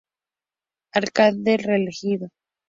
[0.99, 2.25] Alcalde reelegido.